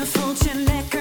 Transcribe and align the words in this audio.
Je 0.00 0.06
voelt 0.06 0.99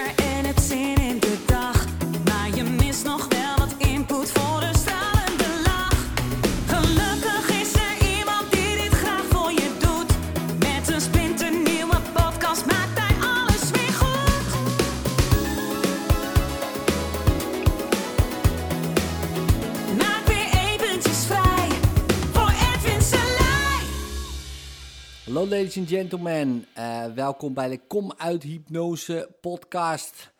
Hallo 25.39 25.55
ladies 25.55 25.77
and 25.77 25.89
gentlemen, 25.89 26.65
Eh, 26.73 27.05
welkom 27.05 27.53
bij 27.53 27.69
de 27.69 27.79
Kom 27.87 28.13
uit 28.17 28.43
Hypnose 28.43 29.35
podcast 29.41 30.31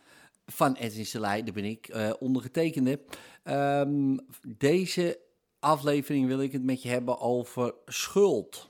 van 0.46 0.74
Edwin 0.74 1.06
Selij, 1.06 1.44
daar 1.44 1.54
ben 1.54 1.66
ik, 1.66 1.88
eh, 1.88 2.14
ondergetekende. 2.20 3.00
Ehm, 3.44 4.18
deze 4.58 5.20
aflevering 5.60 6.28
wil 6.28 6.42
ik 6.42 6.52
het 6.52 6.64
met 6.64 6.82
je 6.82 6.90
hebben 6.90 7.20
over 7.20 7.74
schuld. 7.86 8.70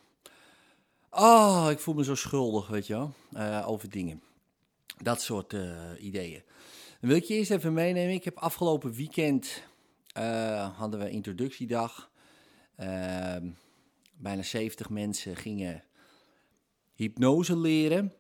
Oh, 1.10 1.68
ik 1.72 1.80
voel 1.80 1.94
me 1.94 2.04
zo 2.04 2.16
schuldig, 2.16 2.68
weet 2.68 2.88
je 2.88 2.94
wel, 2.94 3.14
eh, 3.34 3.70
over 3.70 3.90
dingen. 3.90 4.22
Dat 4.98 5.22
soort 5.22 5.56
ideeën. 6.00 6.44
Dan 7.00 7.10
wil 7.10 7.16
ik 7.16 7.24
je 7.24 7.34
eerst 7.34 7.52
even 7.52 7.74
meenemen. 7.74 8.14
Ik 8.14 8.24
heb 8.24 8.38
afgelopen 8.38 8.94
weekend, 8.94 9.64
hadden 10.78 11.00
we 11.00 11.10
introductiedag. 11.10 12.12
Ehm, 12.76 13.50
bijna 14.14 14.42
70 14.42 14.90
mensen 14.90 15.36
gingen 15.36 15.84
hypnose 17.00 17.58
leren. 17.58 18.14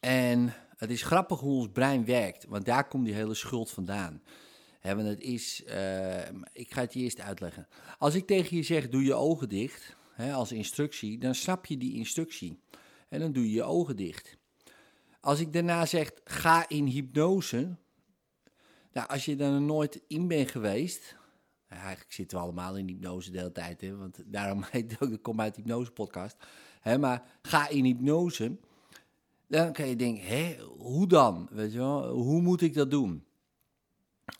En 0.00 0.54
het 0.76 0.90
is 0.90 1.02
grappig 1.02 1.40
hoe 1.40 1.58
ons 1.58 1.68
brein 1.72 2.04
werkt, 2.04 2.44
want 2.44 2.64
daar 2.64 2.88
komt 2.88 3.04
die 3.04 3.14
hele 3.14 3.34
schuld 3.34 3.70
vandaan. 3.70 4.22
Hè, 4.80 4.94
want 4.94 5.08
het 5.08 5.20
is, 5.20 5.64
eh, 5.64 6.28
ik 6.52 6.72
ga 6.72 6.80
het 6.80 6.92
je 6.92 7.00
eerst 7.00 7.20
uitleggen. 7.20 7.68
Als 7.98 8.14
ik 8.14 8.26
tegen 8.26 8.56
je 8.56 8.62
zeg, 8.62 8.88
doe 8.88 9.04
je 9.04 9.14
ogen 9.14 9.48
dicht, 9.48 9.96
als 10.16 10.52
instructie, 10.52 11.18
dan 11.18 11.34
snap 11.34 11.66
je 11.66 11.76
die 11.76 11.94
instructie. 11.94 12.60
En 13.08 13.20
dan 13.20 13.32
doe 13.32 13.44
je 13.44 13.52
je 13.52 13.62
ogen 13.62 13.96
dicht. 13.96 14.36
Als 15.20 15.40
ik 15.40 15.52
daarna 15.52 15.86
zeg, 15.86 16.10
ga 16.24 16.68
in 16.68 16.86
hypnose, 16.86 17.76
nou, 18.92 19.08
als 19.08 19.24
je 19.24 19.36
daar 19.36 19.60
nooit 19.60 20.00
in 20.06 20.28
bent 20.28 20.50
geweest, 20.50 21.16
eigenlijk 21.68 22.12
zitten 22.12 22.38
we 22.38 22.44
allemaal 22.44 22.76
in 22.76 22.88
hypnose 22.88 23.30
de 23.30 23.38
hele 23.38 23.52
tijd, 23.52 23.80
hè, 23.80 23.96
want 23.96 24.22
daarom 24.26 24.64
heet 24.70 24.90
het 24.90 25.00
ook 25.00 25.10
de 25.10 25.18
Kom 25.18 25.40
uit 25.40 25.56
Hypnose 25.56 25.90
podcast. 25.90 26.36
Hè, 26.82 26.98
maar 26.98 27.22
ga 27.42 27.68
in 27.68 27.84
hypnose, 27.84 28.56
dan 29.46 29.72
kan 29.72 29.88
je 29.88 29.96
denken, 29.96 30.24
hè, 30.24 30.56
hoe 30.78 31.06
dan? 31.06 31.48
Weet 31.50 31.72
je 31.72 31.78
wel? 31.78 32.08
Hoe 32.08 32.40
moet 32.40 32.60
ik 32.60 32.74
dat 32.74 32.90
doen? 32.90 33.24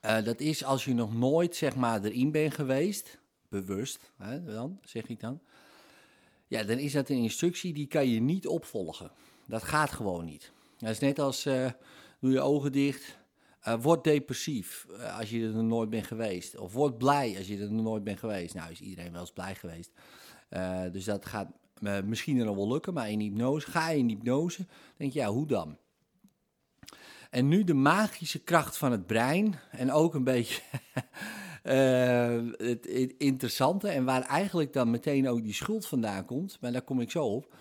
Eh, 0.01 0.25
dat 0.25 0.41
is 0.41 0.65
als 0.65 0.85
je 0.85 0.95
nog 0.95 1.15
nooit 1.15 1.57
zeg 1.57 1.77
maar, 1.77 2.05
erin 2.05 2.31
bent 2.31 2.55
geweest, 2.55 3.19
bewust, 3.49 4.13
hè, 4.17 4.45
dan, 4.45 4.79
zeg 4.85 5.09
ik 5.09 5.21
dan. 5.21 5.41
Ja, 6.47 6.63
dan 6.63 6.79
is 6.79 6.93
dat 6.93 7.09
een 7.09 7.17
instructie 7.17 7.73
die 7.73 7.87
kan 7.87 8.09
je 8.09 8.21
niet 8.21 8.47
opvolgen. 8.47 9.11
Dat 9.47 9.63
gaat 9.63 9.91
gewoon 9.91 10.25
niet. 10.25 10.53
Dat 10.79 10.91
is 10.91 10.99
net 10.99 11.19
als, 11.19 11.47
eh, 11.47 11.71
doe 12.21 12.33
je 12.33 12.41
ogen 12.41 12.73
dicht, 12.73 13.19
eh, 13.61 13.83
word 13.83 14.05
depressief 14.05 14.87
als 15.19 15.31
je 15.31 15.45
er 15.45 15.53
nog 15.53 15.65
nooit 15.65 15.91
bent 15.91 16.07
geweest. 16.07 16.57
Of 16.57 16.73
word 16.73 16.99
blij 16.99 17.35
als 17.37 17.47
je 17.47 17.59
er 17.59 17.73
nog 17.73 17.85
nooit 17.85 18.05
bent 18.05 18.19
geweest. 18.19 18.55
Nou 18.55 18.71
is 18.71 18.81
iedereen 18.81 19.13
wel 19.13 19.21
eens 19.21 19.33
blij 19.33 19.55
geweest. 19.55 19.91
Dus 20.93 21.05
dat 21.05 21.27
gaat 21.27 21.49
misschien 22.05 22.37
nog 22.37 22.57
wel 22.57 22.73
lukken, 22.73 22.95
maar 22.95 23.11
in 23.11 23.21
hypnose, 23.21 23.71
ga 23.71 23.91
je 23.91 23.99
in 23.99 24.09
hypnose, 24.09 24.67
denk 24.97 25.13
je, 25.13 25.19
ja, 25.19 25.29
hoe 25.29 25.47
dan? 25.47 25.77
En 27.31 27.49
nu 27.49 27.65
de 27.65 27.75
magische 27.75 28.43
kracht 28.43 28.77
van 28.77 28.93
het 28.93 29.07
brein 29.07 29.55
en 29.71 29.93
ook 29.93 30.15
een 30.15 30.25
beetje 30.25 30.63
eh, 31.63 32.41
het, 32.57 33.15
interessante 33.19 33.89
en 33.89 34.05
waar 34.05 34.23
eigenlijk 34.23 34.73
dan 34.73 34.91
meteen 34.91 35.29
ook 35.29 35.43
die 35.43 35.55
schuld 35.55 35.87
vandaan 35.87 36.25
komt, 36.25 36.59
maar 36.61 36.73
daar 36.73 36.83
kom 36.83 37.01
ik 37.01 37.11
zo 37.11 37.25
op, 37.25 37.55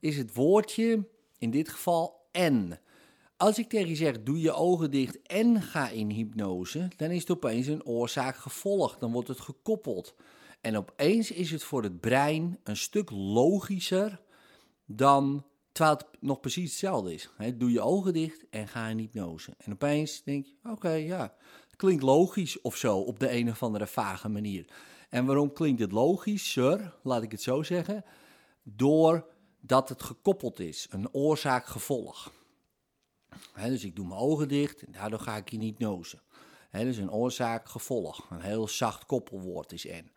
is 0.00 0.16
het 0.16 0.34
woordje, 0.34 1.06
in 1.38 1.50
dit 1.50 1.68
geval 1.68 2.28
en. 2.32 2.80
Als 3.36 3.58
ik 3.58 3.68
tegen 3.68 3.88
je 3.88 3.96
zeg, 3.96 4.22
doe 4.22 4.40
je 4.40 4.52
ogen 4.52 4.90
dicht 4.90 5.22
en 5.22 5.62
ga 5.62 5.88
in 5.88 6.10
hypnose, 6.10 6.88
dan 6.96 7.10
is 7.10 7.20
het 7.20 7.30
opeens 7.30 7.66
een 7.66 7.84
oorzaak-gevolg. 7.84 8.98
Dan 8.98 9.12
wordt 9.12 9.28
het 9.28 9.40
gekoppeld. 9.40 10.14
En 10.60 10.76
opeens 10.76 11.30
is 11.30 11.50
het 11.50 11.64
voor 11.64 11.82
het 11.82 12.00
brein 12.00 12.58
een 12.64 12.76
stuk 12.76 13.10
logischer 13.10 14.20
dan 14.86 15.44
terwijl 15.72 15.96
het 15.96 16.06
nog 16.20 16.40
precies 16.40 16.70
hetzelfde 16.70 17.14
is. 17.14 17.30
Doe 17.54 17.70
je 17.70 17.80
ogen 17.80 18.12
dicht 18.12 18.48
en 18.50 18.68
ga 18.68 18.86
in 18.86 18.98
hypnose. 18.98 19.54
En 19.58 19.72
opeens 19.72 20.22
denk 20.22 20.46
je, 20.46 20.54
oké, 20.70 20.90
ja, 20.90 21.34
het 21.66 21.76
klinkt 21.76 22.02
logisch 22.02 22.60
of 22.60 22.76
zo 22.76 22.98
op 22.98 23.18
de 23.18 23.30
een 23.30 23.50
of 23.50 23.62
andere 23.62 23.86
vage 23.86 24.28
manier. 24.28 24.66
En 25.08 25.26
waarom 25.26 25.52
klinkt 25.52 25.80
het 25.80 25.92
logischer, 25.92 26.94
laat 27.02 27.22
ik 27.22 27.30
het 27.30 27.42
zo 27.42 27.62
zeggen? 27.62 28.04
Doordat 28.62 29.88
het 29.88 30.02
gekoppeld 30.02 30.60
is, 30.60 30.86
een 30.90 31.14
oorzaak-gevolg. 31.14 32.32
Dus 33.54 33.84
ik 33.84 33.96
doe 33.96 34.06
mijn 34.06 34.20
ogen 34.20 34.48
dicht 34.48 34.82
en 34.82 34.92
daardoor 34.92 35.20
ga 35.20 35.36
ik 35.36 35.52
in 35.52 35.60
hypnose. 35.60 36.20
Hè, 36.70 36.84
dus 36.84 36.96
een 36.96 37.10
oorzaak-gevolg. 37.10 38.30
Een 38.30 38.40
heel 38.40 38.68
zacht 38.68 39.06
koppelwoord 39.06 39.72
is 39.72 39.86
en. 39.86 40.10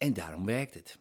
En 0.00 0.12
daarom 0.12 0.44
werkt 0.44 0.74
het. 0.74 0.98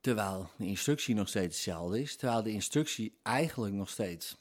Terwijl 0.00 0.50
de 0.58 0.66
instructie 0.66 1.14
nog 1.14 1.28
steeds 1.28 1.54
hetzelfde 1.54 2.00
is. 2.00 2.16
Terwijl 2.16 2.42
de 2.42 2.50
instructie 2.50 3.18
eigenlijk 3.22 3.74
nog 3.74 3.90
steeds 3.90 4.36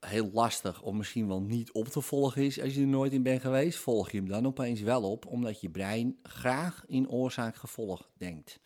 heel 0.00 0.30
lastig 0.32 0.82
of 0.82 0.94
misschien 0.94 1.28
wel 1.28 1.42
niet 1.42 1.72
op 1.72 1.88
te 1.88 2.00
volgen 2.00 2.42
is 2.42 2.60
als 2.60 2.74
je 2.74 2.80
er 2.80 2.86
nooit 2.86 3.12
in 3.12 3.22
bent 3.22 3.40
geweest. 3.40 3.78
Volg 3.78 4.10
je 4.10 4.16
hem 4.16 4.28
dan 4.28 4.46
opeens 4.46 4.80
wel 4.80 5.10
op, 5.10 5.26
omdat 5.26 5.60
je 5.60 5.70
brein 5.70 6.18
graag 6.22 6.84
in 6.86 7.08
oorzaak-gevolg 7.08 8.10
denkt. 8.16 8.60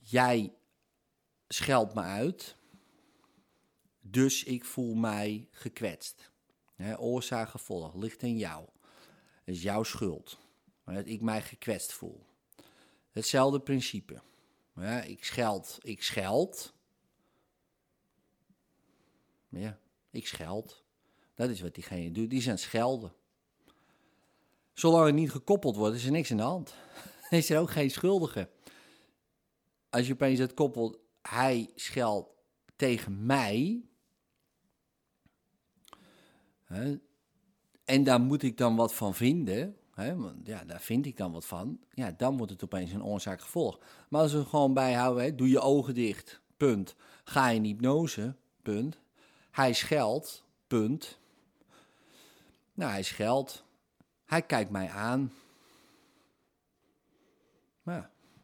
Jij 0.00 0.52
scheldt 1.48 1.94
me 1.94 2.00
uit, 2.00 2.56
dus 4.00 4.44
ik 4.44 4.64
voel 4.64 4.94
mij 4.94 5.48
gekwetst. 5.50 6.32
Oorzaak-gevolg 6.96 7.94
ligt 7.94 8.22
in 8.22 8.36
jou. 8.36 8.68
Is 9.44 9.62
jouw 9.62 9.82
schuld. 9.82 10.38
Dat 10.84 11.06
ik 11.06 11.20
mij 11.20 11.42
gekwetst 11.42 11.92
voel. 11.92 12.26
Hetzelfde 13.10 13.60
principe. 13.60 14.22
Ja, 14.74 15.02
ik 15.02 15.24
scheld, 15.24 15.78
ik 15.82 16.02
scheld. 16.02 16.74
Ja, 19.48 19.78
ik 20.10 20.26
scheld. 20.26 20.84
Dat 21.34 21.48
is 21.48 21.60
wat 21.60 21.74
diegene 21.74 22.12
doet. 22.12 22.30
Die 22.30 22.50
het 22.50 22.60
schelden. 22.60 23.12
Zolang 24.72 25.06
het 25.06 25.14
niet 25.14 25.30
gekoppeld 25.30 25.76
wordt, 25.76 25.96
is 25.96 26.04
er 26.04 26.10
niks 26.10 26.30
aan 26.30 26.36
de 26.36 26.42
hand. 26.42 26.74
Is 27.30 27.50
er 27.50 27.60
ook 27.60 27.70
geen 27.70 27.90
schuldige. 27.90 28.50
Als 29.90 30.06
je 30.06 30.12
opeens 30.12 30.38
het 30.38 30.54
koppelt, 30.54 30.98
hij 31.22 31.70
scheldt 31.74 32.30
tegen 32.76 33.26
mij. 33.26 33.84
En 37.84 38.04
daar 38.04 38.20
moet 38.20 38.42
ik 38.42 38.56
dan 38.56 38.76
wat 38.76 38.94
van 38.94 39.14
vinden. 39.14 39.76
Hè, 39.94 40.16
want 40.16 40.46
ja, 40.46 40.64
daar 40.64 40.80
vind 40.80 41.06
ik 41.06 41.16
dan 41.16 41.32
wat 41.32 41.46
van. 41.46 41.78
Ja, 41.90 42.14
dan 42.16 42.36
wordt 42.36 42.52
het 42.52 42.64
opeens 42.64 42.92
een 42.92 43.04
oorzaak-gevolg. 43.04 43.78
Maar 44.08 44.20
als 44.20 44.32
we 44.32 44.44
gewoon 44.44 44.74
bijhouden, 44.74 45.24
hè, 45.24 45.34
doe 45.34 45.48
je 45.48 45.60
ogen 45.60 45.94
dicht, 45.94 46.40
punt. 46.56 46.96
Ga 47.24 47.48
in 47.48 47.64
hypnose, 47.64 48.34
punt. 48.62 48.98
Hij 49.50 49.72
scheldt, 49.72 50.44
punt. 50.66 51.18
Nou, 52.74 52.90
hij 52.90 53.02
scheldt. 53.02 53.64
Hij 54.24 54.42
kijkt 54.42 54.70
mij 54.70 54.88
aan. 54.88 55.32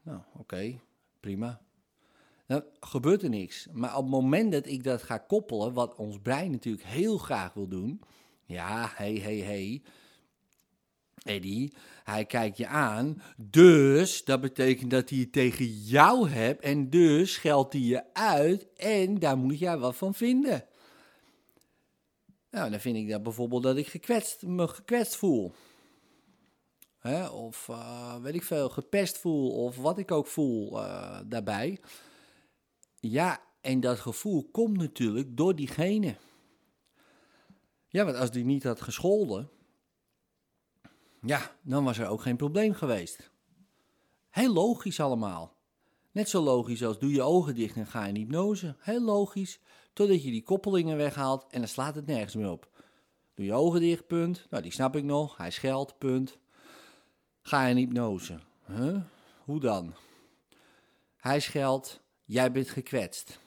Nou, 0.03 0.21
oké, 0.37 0.81
prima. 1.21 1.61
Dan 2.47 2.65
gebeurt 2.81 3.23
er 3.23 3.29
niks. 3.29 3.69
Maar 3.73 3.97
op 3.97 4.03
het 4.03 4.11
moment 4.11 4.53
dat 4.53 4.67
ik 4.67 4.85
dat 4.85 5.03
ga 5.03 5.19
koppelen, 5.19 5.73
wat 5.73 5.95
ons 5.95 6.21
brein 6.21 6.51
natuurlijk 6.51 6.85
heel 6.85 7.19
graag 7.19 7.53
wil 7.53 7.69
doen. 7.69 8.01
Ja, 8.51 8.93
hé, 8.95 9.19
hé, 9.19 9.41
hé. 9.43 9.83
Eddie, 11.23 11.73
hij 12.05 12.25
kijkt 12.25 12.57
je 12.57 12.67
aan. 12.67 13.23
Dus 13.37 14.25
dat 14.25 14.41
betekent 14.41 14.91
dat 14.91 15.11
hij 15.11 15.19
het 15.19 15.33
tegen 15.33 15.67
jou 15.67 16.29
hebt. 16.29 16.63
En 16.63 16.91
dus 16.91 17.33
scheldt 17.33 17.73
hij 17.73 17.83
je 17.83 18.15
uit. 18.15 18.67
En 18.77 19.19
daar 19.19 19.39
moet 19.39 19.59
jij 19.59 19.79
wat 19.79 19.97
van 19.97 20.15
vinden. 20.15 20.65
Nou, 22.51 22.71
dan 22.71 22.81
vind 22.81 22.97
ik 22.97 23.09
dat 23.09 23.23
bijvoorbeeld 23.23 23.63
dat 23.63 23.77
ik 23.77 23.87
gekwetst, 23.87 24.43
me 24.43 24.69
gekwetst 24.69 25.17
voel. 25.17 25.53
Hè, 26.99 27.27
of 27.27 27.69
eh, 27.69 28.17
weet 28.17 28.35
ik 28.35 28.43
veel, 28.43 28.69
gepest 28.69 29.19
voel. 29.19 29.51
Of 29.51 29.77
wat 29.77 29.99
ik 29.99 30.11
ook 30.11 30.27
voel 30.27 30.83
eh, 30.83 31.21
daarbij. 31.27 31.81
Ja, 33.01 33.41
en 33.61 33.81
dat 33.81 33.99
gevoel 33.99 34.49
komt 34.53 34.77
natuurlijk 34.77 35.37
door 35.37 35.57
diegene. 35.57 36.17
Ja, 37.93 38.05
want 38.05 38.17
als 38.17 38.31
die 38.31 38.45
niet 38.45 38.65
had 38.65 38.81
gescholden, 38.81 39.51
ja, 41.23 41.57
dan 41.63 41.85
was 41.85 41.99
er 41.99 42.09
ook 42.09 42.23
geen 42.23 42.37
probleem 42.37 42.75
geweest. 42.75 43.31
Heel 44.29 44.53
logisch 44.53 45.01
allemaal. 45.01 45.57
Net 46.13 46.29
zo 46.29 46.43
logisch 46.43 46.85
als 46.85 46.99
doe 46.99 47.11
je 47.11 47.23
ogen 47.23 47.55
dicht 47.55 47.77
en 47.77 47.87
ga 47.87 48.07
in 48.07 48.17
hypnose. 48.17 48.77
Heel 48.79 49.01
logisch, 49.03 49.61
totdat 49.93 50.23
je 50.23 50.31
die 50.31 50.43
koppelingen 50.43 50.97
weghaalt 50.97 51.47
en 51.51 51.59
dan 51.59 51.69
slaat 51.69 51.95
het 51.95 52.07
nergens 52.07 52.35
meer 52.35 52.51
op. 52.51 52.71
Doe 53.35 53.47
je 53.47 53.53
ogen 53.53 53.81
dicht, 53.81 54.07
punt. 54.07 54.47
Nou, 54.51 54.63
die 54.63 54.73
snap 54.73 54.97
ik 54.97 55.05
nog. 55.05 55.37
Hij 55.37 55.51
scheldt, 55.51 55.99
punt. 55.99 56.39
Ga 57.43 57.67
in 57.67 57.77
hypnose. 57.77 58.39
Huh? 58.67 59.01
Hoe 59.45 59.61
dan? 59.61 59.95
Hij 61.17 61.41
scheldt, 61.41 62.03
jij 62.25 62.53
bent 62.53 62.69
gekwetst. 62.69 63.41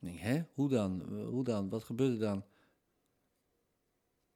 Ik 0.00 0.08
denk, 0.08 0.18
hè? 0.18 0.42
Hoe 0.54 0.68
dan? 0.68 1.02
Hoe 1.30 1.44
dan? 1.44 1.68
Wat 1.68 1.84
gebeurt 1.84 2.12
er 2.12 2.18
dan? 2.18 2.44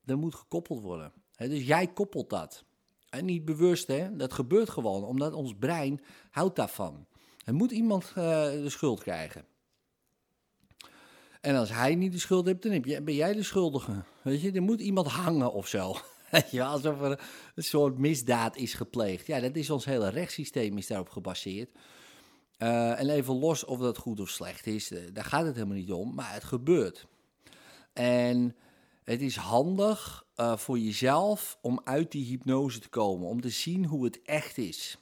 Er 0.06 0.19
moet 0.19 0.35
gekoppeld 0.35 0.81
worden. 0.81 1.12
Dus 1.37 1.67
jij 1.67 1.87
koppelt 1.87 2.31
dat. 2.31 2.65
En 3.09 3.25
niet 3.25 3.45
bewust, 3.45 3.87
hè? 3.87 4.17
Dat 4.17 4.33
gebeurt 4.33 4.71
gewoon, 4.71 5.05
omdat 5.05 5.33
ons 5.33 5.55
brein 5.59 6.01
houdt 6.31 6.56
daarvan. 6.56 7.06
Er 7.45 7.55
moet 7.55 7.71
iemand 7.71 8.05
uh, 8.09 8.15
de 8.45 8.71
schuld 8.71 9.01
krijgen. 9.01 9.45
En 11.41 11.56
als 11.56 11.71
hij 11.71 11.95
niet 11.95 12.12
de 12.12 12.19
schuld 12.19 12.47
heeft, 12.47 12.62
dan 12.62 13.05
ben 13.05 13.15
jij 13.15 13.33
de 13.33 13.43
schuldige. 13.43 14.03
Weet 14.23 14.41
je, 14.41 14.53
er 14.53 14.62
moet 14.62 14.81
iemand 14.81 15.06
hangen 15.06 15.53
of 15.53 15.69
zo. 15.69 15.95
Ja, 16.51 16.67
alsof 16.67 17.01
er 17.01 17.21
een 17.55 17.62
soort 17.62 17.99
misdaad 17.99 18.56
is 18.56 18.75
gepleegd. 18.75 19.27
Ja, 19.27 19.41
dat 19.41 19.56
is 19.56 19.71
ons 19.71 19.85
hele 19.85 20.09
rechtssysteem 20.09 20.79
is 20.79 20.87
daarop 20.87 21.09
gebaseerd. 21.09 21.71
Uh, 22.59 23.01
en 23.01 23.09
even 23.09 23.35
los 23.39 23.65
of 23.65 23.79
dat 23.79 23.99
goed 23.99 24.21
of 24.21 24.29
slecht 24.29 24.67
is, 24.67 24.93
uh, 24.93 24.99
daar 25.12 25.25
gaat 25.25 25.45
het 25.45 25.55
helemaal 25.55 25.77
niet 25.77 25.93
om, 25.93 26.15
maar 26.15 26.33
het 26.33 26.45
gebeurt. 26.45 27.06
En 27.93 28.56
het 29.05 29.21
is 29.21 29.37
handig 29.37 30.27
uh, 30.37 30.56
voor 30.56 30.79
jezelf 30.79 31.59
om 31.61 31.81
uit 31.85 32.12
die 32.12 32.25
hypnose 32.25 32.79
te 32.79 32.89
komen, 32.89 33.29
om 33.29 33.41
te 33.41 33.51
zien 33.51 33.85
hoe 33.85 34.05
het 34.05 34.23
echt 34.23 34.59
is. 34.59 34.99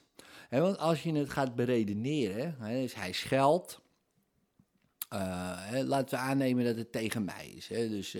Want 0.49 0.77
als 0.77 1.03
je 1.03 1.13
het 1.13 1.29
gaat 1.29 1.55
beredeneren, 1.55 2.55
he, 2.59 2.87
hij 2.93 3.11
scheldt, 3.11 3.81
laten 5.83 6.17
we 6.17 6.23
aannemen 6.23 6.65
dat 6.65 6.75
het 6.75 6.91
tegen 6.91 7.23
mij 7.23 7.47
is, 7.47 7.67
dus 7.67 8.17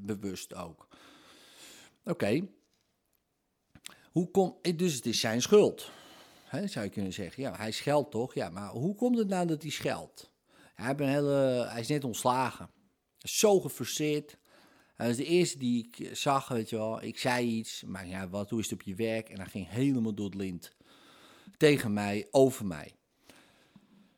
bewust 0.00 0.54
ook. 0.54 0.88
Oké, 2.04 2.48
hoe 4.12 4.56
dus 4.76 4.94
het 4.94 5.06
is 5.06 5.20
zijn 5.20 5.42
schuld. 5.42 5.90
Zou 6.64 6.84
je 6.84 6.90
kunnen 6.90 7.12
zeggen. 7.12 7.42
Ja, 7.42 7.56
hij 7.56 7.70
scheldt 7.70 8.10
toch? 8.10 8.34
Ja, 8.34 8.50
maar 8.50 8.68
hoe 8.68 8.94
komt 8.94 9.18
het 9.18 9.28
nou 9.28 9.46
dat 9.46 9.62
hij 9.62 9.70
scheldt? 9.70 10.30
Hij, 10.74 10.94
hij 10.94 11.80
is 11.80 11.88
net 11.88 12.04
ontslagen. 12.04 12.70
Zo 13.18 13.60
gefrustreerd. 13.60 14.36
Hij 14.96 15.06
was 15.06 15.16
de 15.16 15.24
eerste 15.24 15.58
die 15.58 15.88
ik 15.90 16.16
zag, 16.16 16.48
weet 16.48 16.70
je 16.70 16.76
wel. 16.76 17.02
Ik 17.02 17.18
zei 17.18 17.46
iets, 17.46 17.82
maar 17.86 18.06
ja, 18.06 18.28
wat, 18.28 18.50
hoe 18.50 18.58
is 18.58 18.70
het 18.70 18.80
op 18.80 18.86
je 18.86 18.94
werk? 18.94 19.28
En 19.28 19.36
hij 19.36 19.46
ging 19.46 19.68
helemaal 19.68 20.14
door 20.14 20.26
het 20.26 20.34
lint. 20.34 20.72
Tegen 21.56 21.92
mij, 21.92 22.28
over 22.30 22.66
mij. 22.66 22.94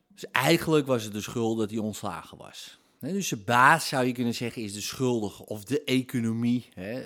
Dus 0.07 0.25
eigenlijk 0.31 0.87
was 0.87 1.03
het 1.03 1.13
de 1.13 1.21
schuld 1.21 1.57
dat 1.57 1.69
hij 1.69 1.79
ontslagen 1.79 2.37
was. 2.37 2.79
dus 2.99 3.27
zijn 3.27 3.43
baas, 3.43 3.87
zou 3.87 4.05
je 4.05 4.11
kunnen 4.11 4.35
zeggen, 4.35 4.61
is 4.61 4.73
de 4.73 4.81
schuldige. 4.81 5.45
Of 5.45 5.63
de 5.63 5.83
economie. 5.83 6.69
Hè, 6.73 7.01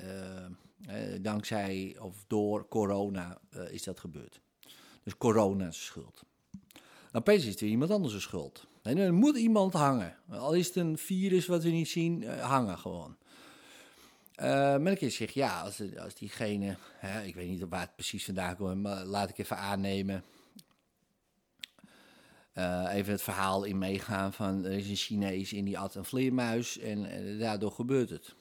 uh, 0.89 1.21
dankzij 1.21 1.97
of 1.99 2.23
door 2.27 2.67
corona 2.67 3.41
is 3.69 3.83
dat 3.83 3.99
gebeurd. 3.99 4.41
Dus 5.03 5.17
corona 5.17 5.67
is 5.67 5.85
schuld. 5.85 6.23
Nou, 6.81 7.25
opeens 7.25 7.43
is 7.43 7.49
het 7.49 7.59
weer 7.59 7.69
iemand 7.69 7.91
anders 7.91 8.21
schuld. 8.21 8.67
En 8.81 8.97
er 8.97 9.13
moet 9.13 9.37
iemand 9.37 9.73
hangen. 9.73 10.15
Al 10.29 10.53
is 10.53 10.67
het 10.67 10.75
een 10.75 10.97
virus 10.97 11.45
wat 11.45 11.63
we 11.63 11.69
niet 11.69 11.89
zien, 11.89 12.23
hangen 12.39 12.77
gewoon. 12.77 13.17
Uh, 14.41 14.77
maar 14.77 14.91
ik 14.91 15.29
ja, 15.29 15.61
als, 15.61 15.81
als 15.97 16.15
diegene, 16.15 16.77
hè, 16.97 17.23
ik 17.23 17.35
weet 17.35 17.49
niet 17.49 17.65
waar 17.69 17.79
het 17.79 17.95
precies 17.95 18.25
vandaan 18.25 18.55
komt, 18.55 18.81
maar 18.81 19.05
laat 19.05 19.29
ik 19.29 19.37
even 19.37 19.57
aannemen. 19.57 20.23
Uh, 22.57 22.89
even 22.93 23.11
het 23.11 23.21
verhaal 23.21 23.63
in 23.63 23.77
meegaan 23.77 24.33
van 24.33 24.65
er 24.65 24.71
is 24.71 24.89
een 24.89 24.95
Chinees 24.95 25.53
in 25.53 25.65
die 25.65 25.79
at 25.79 25.95
een 25.95 26.05
vleermuis 26.05 26.77
en, 26.77 27.05
en 27.05 27.39
daardoor 27.39 27.71
gebeurt 27.71 28.09
het. 28.09 28.35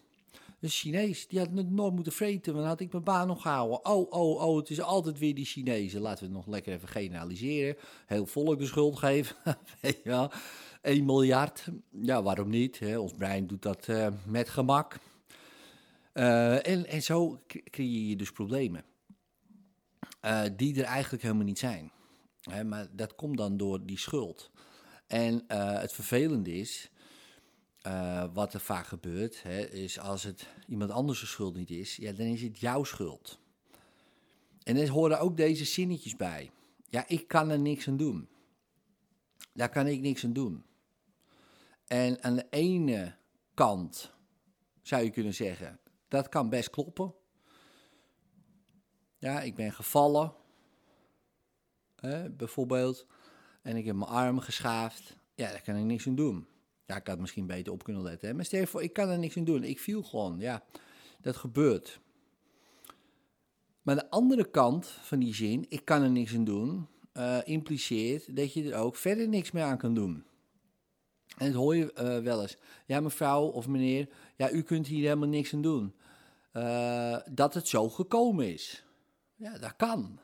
De 0.58 0.68
Chinees, 0.68 1.28
die 1.28 1.38
had 1.38 1.48
het 1.54 1.70
nooit 1.70 1.94
moeten 1.94 2.12
vreten, 2.12 2.52
want 2.52 2.64
dan 2.64 2.72
had 2.72 2.80
ik 2.80 2.92
mijn 2.92 3.04
baan 3.04 3.26
nog 3.26 3.42
gehouden. 3.42 3.84
Oh, 3.84 4.12
oh, 4.12 4.42
oh, 4.42 4.56
het 4.56 4.70
is 4.70 4.80
altijd 4.80 5.18
weer 5.18 5.34
die 5.34 5.44
Chinezen. 5.44 6.00
Laten 6.00 6.18
we 6.18 6.24
het 6.24 6.34
nog 6.34 6.46
lekker 6.46 6.72
even 6.72 6.88
generaliseren. 6.88 7.76
Heel 8.06 8.26
volk 8.26 8.58
de 8.58 8.66
schuld 8.66 8.98
geven. 8.98 9.36
ja, 10.04 10.30
1 10.82 11.04
miljard. 11.04 11.68
Ja, 11.90 12.22
waarom 12.22 12.48
niet? 12.48 12.78
Hè? 12.78 12.98
Ons 12.98 13.12
brein 13.12 13.46
doet 13.46 13.62
dat 13.62 13.88
met 14.24 14.48
gemak. 14.48 14.98
Uh, 16.14 16.66
en, 16.66 17.02
zo 17.02 17.42
creëer 17.64 18.08
je 18.08 18.16
dus 18.16 18.32
problemen. 18.32 18.84
Uh, 20.24 20.44
die 20.56 20.78
er 20.78 20.84
eigenlijk 20.84 21.22
helemaal 21.22 21.44
niet 21.44 21.58
zijn. 21.58 21.92
Hè, 22.40 22.64
maar 22.64 22.86
dat 22.92 23.14
komt 23.14 23.36
dan 23.36 23.56
door 23.56 23.86
die 23.86 23.98
schuld. 23.98 24.50
En 25.06 25.44
het 25.78 25.92
vervelende 25.92 26.52
is 26.52 26.90
wat 28.32 28.54
er 28.54 28.60
vaak 28.60 28.86
gebeurt, 28.86 29.42
hè, 29.42 29.60
is 29.60 29.98
als 29.98 30.22
het 30.22 30.46
iemand 30.66 30.90
anders 30.90 31.30
schuld 31.30 31.54
niet 31.56 31.70
is, 31.70 31.96
ja, 31.96 32.12
dan 32.12 32.26
is 32.26 32.42
het 32.42 32.58
jouw 32.58 32.84
schuld. 32.84 33.38
En 34.62 34.76
er 34.76 34.88
horen 34.88 35.20
ook 35.20 35.36
deze 35.36 35.64
zinnetjes 35.64 36.16
bij. 36.16 36.50
Ja, 36.88 37.04
ik 37.08 37.28
kan 37.28 37.50
er 37.50 37.58
niks 37.58 37.88
aan 37.88 37.96
doen. 37.96 38.28
Daar 39.52 39.68
kan 39.68 39.86
ik 39.86 40.00
niks 40.00 40.24
aan 40.24 40.32
doen. 40.32 40.64
En 41.86 42.22
aan 42.22 42.36
de 42.36 42.46
ene 42.50 43.14
kant 43.54 44.12
zou 44.82 45.02
je 45.04 45.10
kunnen 45.10 45.34
zeggen, 45.34 45.80
dat 46.12 46.28
kan 46.28 46.48
best 46.48 46.70
kloppen. 46.70 47.14
Ja, 49.18 49.40
ik 49.40 49.54
ben 49.54 49.72
gevallen, 49.72 50.34
hè, 51.96 52.30
bijvoorbeeld, 52.30 53.06
en 53.62 53.76
ik 53.76 53.84
heb 53.84 53.96
mijn 53.96 54.10
arm 54.10 54.38
geschaafd. 54.38 55.16
Ja, 55.34 55.50
daar 55.50 55.62
kan 55.62 55.76
ik 55.76 55.84
niks 55.84 56.06
aan 56.06 56.14
doen. 56.14 56.46
Ja, 56.86 56.96
ik 56.96 57.06
had 57.06 57.18
misschien 57.18 57.46
beter 57.46 57.72
op 57.72 57.84
kunnen 57.84 58.02
letten. 58.02 58.28
Hè? 58.28 58.34
Maar 58.34 58.44
stel 58.44 58.66
voor, 58.66 58.82
ik 58.82 58.92
kan 58.92 59.08
er 59.08 59.18
niks 59.18 59.36
aan 59.36 59.44
doen. 59.44 59.64
Ik 59.64 59.80
viel 59.80 60.02
gewoon. 60.02 60.38
Ja, 60.38 60.62
dat 61.20 61.36
gebeurt. 61.36 62.00
Maar 63.82 63.94
de 63.94 64.10
andere 64.10 64.50
kant 64.50 64.86
van 64.86 65.18
die 65.18 65.34
zin, 65.34 65.66
ik 65.68 65.84
kan 65.84 66.02
er 66.02 66.10
niks 66.10 66.34
aan 66.34 66.44
doen, 66.44 66.88
uh, 67.14 67.38
impliceert 67.44 68.36
dat 68.36 68.52
je 68.52 68.72
er 68.72 68.78
ook 68.78 68.96
verder 68.96 69.28
niks 69.28 69.50
meer 69.50 69.64
aan 69.64 69.78
kan 69.78 69.94
doen. 69.94 70.24
En 71.36 71.46
dat 71.46 71.54
hoor 71.54 71.76
je 71.76 71.92
uh, 72.00 72.18
wel 72.18 72.42
eens. 72.42 72.56
Ja, 72.86 73.00
mevrouw 73.00 73.42
of 73.42 73.68
meneer, 73.68 74.08
ja, 74.36 74.50
u 74.50 74.62
kunt 74.62 74.86
hier 74.86 75.02
helemaal 75.02 75.28
niks 75.28 75.54
aan 75.54 75.62
doen. 75.62 75.94
Uh, 76.52 77.16
dat 77.30 77.54
het 77.54 77.68
zo 77.68 77.88
gekomen 77.88 78.52
is. 78.52 78.84
Ja, 79.34 79.58
dat 79.58 79.76
kan. 79.76 80.18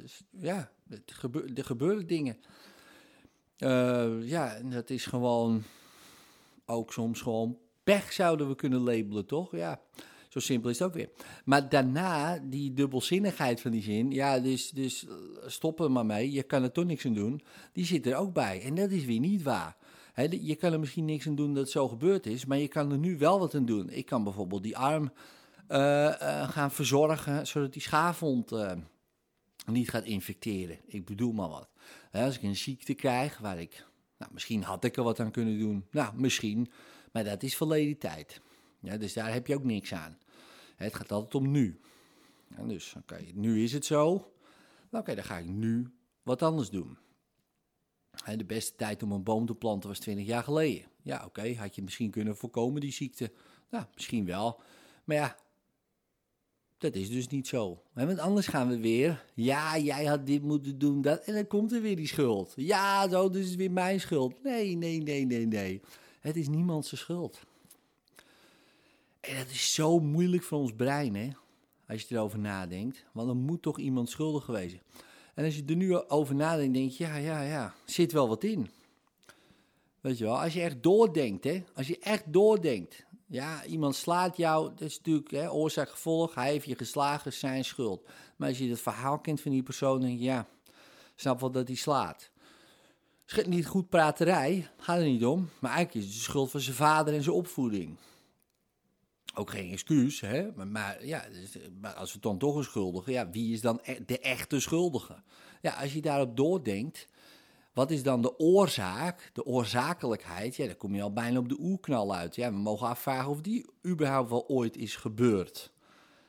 Dus, 0.00 0.22
ja, 0.30 0.70
er 1.54 1.64
gebeuren 1.64 2.06
dingen. 2.06 2.36
Uh, 3.58 4.28
ja, 4.28 4.60
dat 4.62 4.90
is 4.90 5.06
gewoon 5.06 5.62
ook 6.66 6.92
soms 6.92 7.20
gewoon 7.20 7.58
pech 7.84 8.12
zouden 8.12 8.48
we 8.48 8.54
kunnen 8.54 8.80
labelen, 8.80 9.26
toch? 9.26 9.56
Ja, 9.56 9.80
zo 10.28 10.38
simpel 10.38 10.70
is 10.70 10.78
het 10.78 10.88
ook 10.88 10.94
weer. 10.94 11.10
Maar 11.44 11.68
daarna, 11.68 12.38
die 12.38 12.72
dubbelzinnigheid 12.72 13.60
van 13.60 13.70
die 13.70 13.82
zin, 13.82 14.10
ja, 14.10 14.40
dus, 14.40 14.70
dus 14.70 15.06
stop 15.46 15.80
er 15.80 15.90
maar 15.90 16.06
mee, 16.06 16.32
je 16.32 16.42
kan 16.42 16.62
er 16.62 16.72
toch 16.72 16.84
niks 16.84 17.06
aan 17.06 17.14
doen, 17.14 17.42
die 17.72 17.84
zit 17.84 18.06
er 18.06 18.16
ook 18.16 18.32
bij. 18.32 18.62
En 18.62 18.74
dat 18.74 18.90
is 18.90 19.04
weer 19.04 19.20
niet 19.20 19.42
waar. 19.42 19.76
Je 20.40 20.54
kan 20.54 20.72
er 20.72 20.80
misschien 20.80 21.04
niks 21.04 21.26
aan 21.26 21.34
doen 21.34 21.54
dat 21.54 21.70
zo 21.70 21.88
gebeurd 21.88 22.26
is, 22.26 22.44
maar 22.44 22.58
je 22.58 22.68
kan 22.68 22.92
er 22.92 22.98
nu 22.98 23.18
wel 23.18 23.38
wat 23.38 23.54
aan 23.54 23.64
doen. 23.64 23.90
Ik 23.90 24.06
kan 24.06 24.24
bijvoorbeeld 24.24 24.62
die 24.62 24.76
arm 24.76 25.12
uh, 25.68 25.78
uh, 25.78 26.48
gaan 26.48 26.70
verzorgen, 26.70 27.46
zodat 27.46 27.72
die 27.72 27.82
schaafwond 27.82 28.52
niet 29.66 29.90
gaat 29.90 30.04
infecteren. 30.04 30.78
Ik 30.86 31.04
bedoel 31.04 31.32
maar 31.32 31.48
wat. 31.48 31.68
Als 32.12 32.36
ik 32.36 32.42
een 32.42 32.56
ziekte 32.56 32.94
krijg 32.94 33.38
waar 33.38 33.60
ik, 33.60 33.86
nou, 34.18 34.32
misschien 34.32 34.62
had 34.62 34.84
ik 34.84 34.96
er 34.96 35.02
wat 35.02 35.20
aan 35.20 35.30
kunnen 35.30 35.58
doen. 35.58 35.86
Nou, 35.90 36.14
misschien, 36.16 36.70
maar 37.12 37.24
dat 37.24 37.42
is 37.42 37.56
verleden 37.56 37.98
tijd. 37.98 38.40
Ja, 38.80 38.96
dus 38.96 39.12
daar 39.12 39.32
heb 39.32 39.46
je 39.46 39.54
ook 39.54 39.64
niks 39.64 39.94
aan. 39.94 40.18
Het 40.76 40.94
gaat 40.94 41.12
altijd 41.12 41.34
om 41.34 41.50
nu. 41.50 41.80
Ja, 42.56 42.62
dus, 42.62 42.94
oké, 42.98 43.18
nu 43.34 43.62
is 43.62 43.72
het 43.72 43.84
zo. 43.84 44.32
Nou, 44.90 45.04
oké, 45.04 45.14
dan 45.14 45.24
ga 45.24 45.38
ik 45.38 45.46
nu 45.46 45.90
wat 46.22 46.42
anders 46.42 46.70
doen. 46.70 46.98
De 48.36 48.44
beste 48.44 48.76
tijd 48.76 49.02
om 49.02 49.12
een 49.12 49.22
boom 49.22 49.46
te 49.46 49.54
planten 49.54 49.88
was 49.88 49.98
20 49.98 50.26
jaar 50.26 50.42
geleden. 50.42 50.84
Ja, 51.02 51.24
oké, 51.26 51.54
had 51.54 51.74
je 51.74 51.82
misschien 51.82 52.10
kunnen 52.10 52.36
voorkomen 52.36 52.80
die 52.80 52.92
ziekte? 52.92 53.32
Nou, 53.70 53.84
misschien 53.94 54.26
wel. 54.26 54.60
Maar 55.04 55.16
ja, 55.16 55.36
dat 56.78 56.94
is 56.94 57.10
dus 57.10 57.28
niet 57.28 57.46
zo. 57.48 57.82
Want 57.92 58.18
anders 58.18 58.46
gaan 58.46 58.68
we 58.68 58.80
weer. 58.80 59.24
Ja, 59.34 59.78
jij 59.78 60.04
had 60.04 60.26
dit 60.26 60.42
moeten 60.42 60.78
doen, 60.78 61.02
dat. 61.02 61.24
En 61.24 61.34
dan 61.34 61.46
komt 61.46 61.72
er 61.72 61.80
weer 61.80 61.96
die 61.96 62.06
schuld. 62.06 62.52
Ja, 62.56 63.08
zo, 63.08 63.30
dus 63.30 63.48
is 63.48 63.54
weer 63.54 63.70
mijn 63.70 64.00
schuld. 64.00 64.42
Nee, 64.42 64.76
nee, 64.76 65.02
nee, 65.02 65.26
nee, 65.26 65.46
nee. 65.46 65.80
Het 66.20 66.36
is 66.36 66.48
niemands 66.48 66.96
schuld. 66.96 67.40
En 69.20 69.36
dat 69.36 69.48
is 69.48 69.74
zo 69.74 69.98
moeilijk 69.98 70.42
voor 70.42 70.58
ons 70.58 70.72
brein, 70.72 71.14
hè? 71.14 71.30
Als 71.88 72.02
je 72.02 72.14
erover 72.14 72.38
nadenkt. 72.38 73.04
Want 73.12 73.28
er 73.28 73.36
moet 73.36 73.62
toch 73.62 73.78
iemand 73.78 74.10
schuldig 74.10 74.44
geweest 74.44 74.76
En 75.42 75.48
als 75.48 75.56
je 75.56 75.64
er 75.66 75.76
nu 75.76 75.96
over 76.08 76.34
nadenkt, 76.34 76.74
denk 76.74 76.90
je, 76.90 77.04
ja, 77.04 77.16
ja, 77.16 77.42
ja, 77.42 77.74
zit 77.84 78.12
wel 78.12 78.28
wat 78.28 78.44
in. 78.44 78.70
Weet 80.00 80.18
je 80.18 80.24
wel, 80.24 80.40
als 80.40 80.52
je 80.52 80.62
echt 80.62 80.82
doordenkt, 80.82 81.44
hè? 81.44 81.64
Als 81.74 81.86
je 81.86 81.98
echt 81.98 82.32
doordenkt. 82.32 83.04
Ja, 83.26 83.64
iemand 83.64 83.94
slaat 83.94 84.36
jou, 84.36 84.68
dat 84.68 84.80
is 84.80 84.96
natuurlijk 84.96 85.30
hè, 85.30 85.50
oorzaak-gevolg. 85.50 86.34
Hij 86.34 86.50
heeft 86.50 86.66
je 86.66 86.76
geslagen, 86.76 87.32
zijn 87.32 87.64
schuld. 87.64 88.08
Maar 88.36 88.48
als 88.48 88.58
je 88.58 88.68
het 88.68 88.80
verhaal 88.80 89.18
kent 89.18 89.40
van 89.40 89.50
die 89.50 89.62
persoon, 89.62 90.00
denk 90.00 90.18
je, 90.18 90.24
ja, 90.24 90.46
snap 91.16 91.40
wel 91.40 91.50
dat 91.50 91.66
hij 91.66 91.76
slaat. 91.76 92.30
Sch- 93.24 93.46
Niet 93.46 93.66
goed 93.66 93.88
praterij, 93.88 94.68
gaat 94.76 94.98
er 94.98 95.04
niet 95.04 95.24
om. 95.24 95.48
Maar 95.58 95.70
eigenlijk 95.72 96.04
is 96.06 96.12
het 96.12 96.20
de 96.22 96.30
schuld 96.30 96.50
van 96.50 96.60
zijn 96.60 96.76
vader 96.76 97.14
en 97.14 97.22
zijn 97.22 97.36
opvoeding. 97.36 97.96
Ook 99.34 99.50
geen 99.50 99.70
excuus, 99.70 100.20
hè? 100.20 100.64
Maar, 100.66 101.06
ja, 101.06 101.28
dus, 101.28 101.56
maar 101.80 101.94
als 101.94 102.12
we 102.12 102.20
dan 102.20 102.38
toch 102.38 102.56
een 102.56 102.64
schuldige, 102.64 103.10
ja, 103.10 103.30
wie 103.30 103.52
is 103.52 103.60
dan 103.60 103.80
e- 103.82 104.04
de 104.06 104.18
echte 104.18 104.60
schuldige? 104.60 105.22
Ja, 105.60 105.72
als 105.72 105.92
je 105.92 106.00
daarop 106.00 106.36
doordenkt, 106.36 107.08
wat 107.72 107.90
is 107.90 108.02
dan 108.02 108.22
de 108.22 108.38
oorzaak, 108.38 109.30
de 109.32 109.44
oorzakelijkheid? 109.44 110.56
Ja, 110.56 110.66
dan 110.66 110.76
kom 110.76 110.94
je 110.94 111.02
al 111.02 111.12
bijna 111.12 111.38
op 111.38 111.48
de 111.48 111.60
oerknal 111.60 112.14
uit. 112.14 112.34
Ja, 112.34 112.50
we 112.50 112.58
mogen 112.58 112.86
afvragen 112.86 113.30
of 113.30 113.40
die 113.40 113.66
überhaupt 113.86 114.30
wel 114.30 114.48
ooit 114.48 114.76
is 114.76 114.96
gebeurd. 114.96 115.72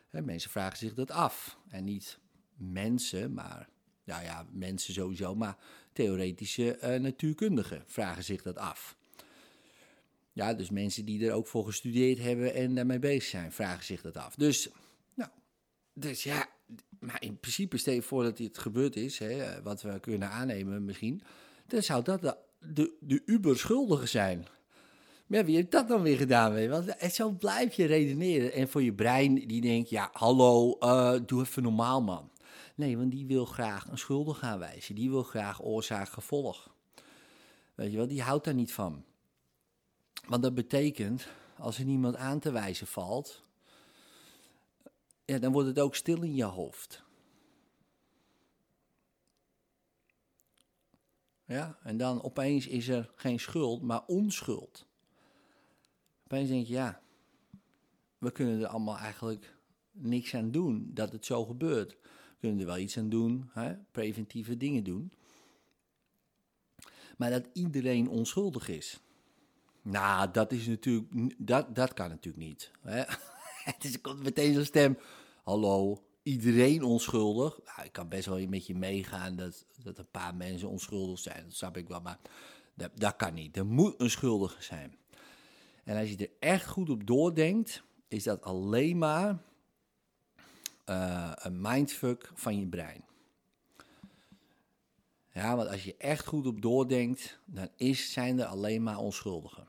Hè, 0.10 0.22
mensen 0.22 0.50
vragen 0.50 0.77
zich 0.77 0.93
dat 0.93 1.12
af. 1.12 1.57
En 1.69 1.83
niet 1.83 2.19
mensen, 2.55 3.33
maar, 3.33 3.69
nou 4.03 4.24
ja, 4.24 4.45
mensen 4.51 4.93
sowieso, 4.93 5.36
maar 5.36 5.57
theoretische 5.93 6.77
eh, 6.77 7.00
natuurkundigen 7.00 7.83
vragen 7.86 8.24
zich 8.24 8.41
dat 8.41 8.57
af. 8.57 8.98
Ja, 10.34 10.54
dus 10.54 10.70
mensen 10.70 11.06
die 11.06 11.28
er 11.28 11.34
ook 11.34 11.48
voor 11.48 11.66
gestudeerd 11.66 12.20
hebben 12.20 12.54
en 12.54 12.75
daarmee 12.75 13.00
bezig 13.00 13.24
zijn, 13.24 13.52
vragen 13.52 13.86
zich 13.86 14.02
dat 14.02 14.18
af. 14.18 14.36
Dus, 14.36 14.70
nou, 15.13 15.30
dus 15.94 16.24
ja, 16.24 16.50
maar 17.00 17.22
in 17.22 17.40
principe 17.40 17.78
stel 17.78 17.94
je 17.94 18.02
voor 18.02 18.24
dat 18.24 18.38
dit 18.38 18.58
gebeurd 18.58 18.96
is, 18.96 19.20
hè, 19.20 19.62
wat 19.62 19.82
we 19.82 20.00
kunnen 20.00 20.30
aannemen 20.30 20.86
misschien, 20.86 21.22
dan 21.68 21.84
zou 21.84 22.04
dat 22.04 22.22
de, 22.22 22.38
de, 22.60 22.98
de 23.00 23.22
uberschuldige 23.25 24.06
zijn. 24.06 24.48
Maar 25.28 25.46
wie 25.46 25.56
heeft 25.56 25.72
dat 25.72 25.88
dan 25.88 26.02
weer 26.02 26.18
gedaan? 26.18 26.54
Weet? 26.54 26.70
Want 26.70 27.13
zo 27.13 27.32
blijf 27.32 27.74
je 27.74 27.86
redeneren. 27.86 28.54
En 28.54 28.70
voor 28.70 28.84
je 28.84 28.94
brein 28.94 29.36
die 29.36 29.62
denkt, 29.62 29.90
ja, 29.90 30.10
hallo, 30.13 30.78
eh, 30.80 31.13
doe 31.25 31.42
even 31.42 31.63
normaal 31.63 32.02
man. 32.02 32.32
Nee, 32.75 32.98
want 32.98 33.12
die 33.12 33.25
wil 33.25 33.46
graag 33.46 33.88
een 33.88 33.98
schuldige 33.98 34.46
aanwijzen. 34.46 34.96
Die 34.96 35.10
wil 35.10 35.24
graag 35.24 35.63
oorzaak-gevolg. 35.63 36.75
Weet 37.75 37.92
je 37.92 37.98
wel, 37.98 38.08
die 38.08 38.22
houdt 38.22 38.46
daar 38.46 38.54
niet 38.54 38.74
van. 38.74 39.04
Want 40.27 40.44
dat 40.44 40.53
betekent, 40.53 41.27
als 41.58 41.77
er 41.77 41.86
niemand 41.86 42.15
aan 42.15 42.39
te 42.39 42.51
wijzen 42.51 42.88
valt, 42.88 43.44
ja, 45.25 45.39
dan 45.39 45.51
wordt 45.51 45.68
het 45.68 45.80
ook 45.80 45.96
stil 45.96 46.22
in 46.22 46.36
je 46.36 46.44
hoofd. 46.44 47.03
Ja, 51.46 51.77
en 51.84 51.98
dan 51.98 52.24
opeens 52.24 52.68
is 52.68 52.88
er 52.88 53.12
geen 53.15 53.39
schuld, 53.39 53.82
maar 53.82 54.06
onschuld. 54.06 54.86
Opeens 56.24 56.50
denk 56.50 56.68
je, 56.68 56.74
ja, 56.74 57.01
we 58.18 58.32
kunnen 58.32 58.62
er 58.62 58.68
allemaal 58.68 58.98
eigenlijk 58.98 59.56
niks 59.92 60.36
aan 60.36 60.51
doen 60.51 60.92
dat 60.94 61.12
het 61.12 61.25
zo 61.25 61.46
gebeurt. 61.46 61.92
We 62.01 62.38
kunnen 62.39 62.60
er 62.60 62.65
wel 62.65 62.77
iets 62.77 62.98
aan 62.98 63.10
doen, 63.10 63.50
hè? 63.53 63.75
preventieve 63.92 64.58
dingen 64.58 64.84
doen. 64.84 65.12
Maar 67.18 67.30
dat 67.30 67.50
iedereen 67.53 68.10
onschuldig 68.10 68.68
is. 68.68 69.00
Nou, 69.84 70.32
dat 70.32 70.52
is 70.52 70.68
natuurlijk, 70.68 71.36
dat, 71.38 71.75
dat 71.75 71.94
kan 71.94 72.10
natuurlijk 72.10 72.44
niet. 72.44 72.72
Hè? 72.82 73.04
Het 73.72 73.84
is, 73.84 74.02
komt 74.02 74.24
meteen 74.24 74.54
zo'n 74.54 74.66
stem. 74.66 74.98
Hallo, 75.44 76.04
iedereen 76.24 76.84
onschuldig. 76.84 77.60
Nou, 77.66 77.88
ik 77.88 77.92
kan 77.92 78.10
best 78.10 78.25
wel 78.25 78.48
met 78.48 78.68
je 78.68 78.75
meegaan 78.75 79.36
dat, 79.36 79.66
dat 79.84 79.98
een 79.98 80.12
paar 80.12 80.36
mensen 80.36 80.70
onschuldig 80.70 81.20
zijn. 81.20 81.44
Dat 81.44 81.54
snap 81.54 81.78
ik 81.78 81.88
wel, 81.88 82.02
maar 82.02 82.20
dat, 82.74 82.92
dat 82.96 83.16
kan 83.16 83.34
niet. 83.34 83.58
Er 83.58 83.66
moet 83.66 83.94
een 83.98 84.10
schuldige 84.10 84.63
zijn. 84.63 84.98
En 85.84 85.98
als 85.98 86.10
je 86.10 86.18
er 86.18 86.30
echt 86.40 86.68
goed 86.68 86.90
op 86.90 87.08
doordenkt, 87.08 87.84
is 88.08 88.24
dat 88.24 88.42
alleen 88.42 88.98
maar 88.98 89.38
eh, 90.86 91.32
een 91.36 91.62
mindfuck 91.62 92.32
van 92.34 92.60
je 92.60 92.68
brein. 92.68 93.04
Ja, 95.34 95.56
want 95.56 95.70
als 95.70 95.84
je 95.84 95.96
echt 95.98 96.25
goed 96.25 96.46
op 96.46 96.62
doordenkt, 96.62 97.40
dan 97.46 97.70
is, 97.75 98.12
zijn 98.12 98.40
er 98.40 98.46
alleen 98.46 98.84
maar 98.84 98.98
onschuldigen. 98.98 99.68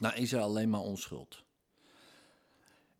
Dan 0.00 0.14
is 0.14 0.32
er 0.32 0.40
alleen 0.40 0.70
maar 0.70 0.80
onschuld. 0.80 1.44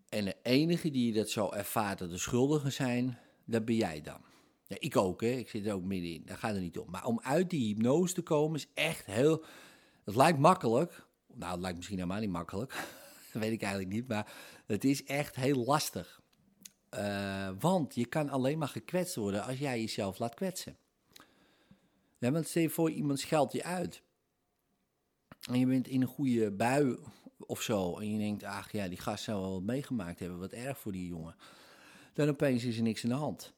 En 0.09 0.25
de 0.25 0.37
enige 0.42 0.90
die 0.90 1.12
dat 1.12 1.30
zo 1.30 1.50
ervaart 1.50 1.99
dat 1.99 2.11
de 2.11 2.19
schuldigen 2.19 2.73
zijn, 2.73 3.19
dat 3.45 3.64
ben 3.64 3.75
jij 3.75 4.00
dan. 4.00 4.21
Ja, 4.66 4.76
ik 4.78 4.97
ook, 4.97 5.21
hè. 5.21 5.28
Ik 5.28 5.49
zit 5.49 5.66
er 5.66 5.75
ook 5.75 5.85
middenin. 5.85 6.23
Daar 6.25 6.37
gaat 6.37 6.52
het 6.52 6.62
niet 6.62 6.78
om. 6.78 6.90
Maar 6.90 7.04
om 7.04 7.21
uit 7.23 7.50
die 7.50 7.66
hypnose 7.66 8.14
te 8.14 8.23
komen 8.23 8.57
is 8.59 8.66
echt 8.75 9.07
heel... 9.07 9.45
Het 10.04 10.16
lijkt 10.16 10.38
makkelijk. 10.38 11.07
Nou, 11.35 11.52
het 11.52 11.61
lijkt 11.61 11.76
misschien 11.76 11.99
helemaal 11.99 12.21
niet 12.21 12.30
makkelijk. 12.30 12.71
dat 13.33 13.42
weet 13.42 13.52
ik 13.52 13.62
eigenlijk 13.62 13.92
niet. 13.92 14.09
Maar 14.09 14.33
het 14.66 14.85
is 14.85 15.04
echt 15.04 15.37
heel 15.37 15.64
lastig. 15.64 16.21
Eh, 16.88 17.50
want 17.59 17.95
je 17.95 18.07
kan 18.07 18.28
alleen 18.28 18.59
maar 18.59 18.69
gekwetst 18.69 19.14
worden 19.14 19.45
als 19.45 19.59
jij 19.59 19.80
jezelf 19.80 20.19
laat 20.19 20.35
kwetsen. 20.35 20.76
Want 22.19 22.49
stel 22.49 22.62
je 22.62 22.71
voor, 22.71 22.90
iemand 22.90 23.21
scheldt 23.21 23.52
je 23.52 23.64
uit. 23.64 24.02
En 25.49 25.59
je 25.59 25.66
bent 25.66 25.88
in 25.88 26.02
een 26.02 26.09
goede 26.09 26.50
bui 26.50 26.97
of 27.38 27.62
zo. 27.62 27.99
En 27.99 28.12
je 28.12 28.18
denkt, 28.18 28.44
ach 28.44 28.73
ja, 28.73 28.88
die 28.88 28.99
gast 28.99 29.25
zou 29.25 29.40
wel 29.40 29.52
wat 29.52 29.62
meegemaakt 29.62 30.18
hebben. 30.18 30.38
Wat 30.38 30.52
erg 30.52 30.78
voor 30.78 30.92
die 30.92 31.06
jongen. 31.06 31.35
Dan 32.12 32.28
opeens 32.28 32.64
is 32.64 32.76
er 32.76 32.82
niks 32.82 33.04
aan 33.04 33.11
de 33.11 33.16
hand. 33.16 33.52